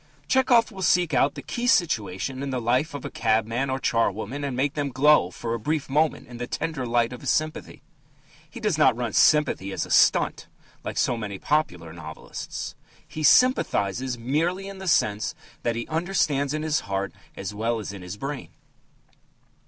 [0.27, 3.79] Tchehov will seek out the key situation in the life of a cabman or a
[3.79, 7.29] charwoman, and make them glow for a brief moment in the tender light of his
[7.29, 7.83] sympathy.
[8.49, 10.47] He does not run sympathy as a "stunt"
[10.83, 12.73] like so many popular novelists.
[13.07, 17.93] He sympathizes merely in the sense that he understands in his heart as well as
[17.93, 18.49] in his brain.